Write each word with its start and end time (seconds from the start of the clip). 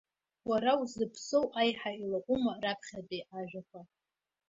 Уара 0.49 0.71
узыԥсоу 0.81 1.45
аиҳа 1.59 1.91
илаҟәума 2.01 2.53
раԥхьатәи 2.63 3.27
ажәақәа? 3.37 3.79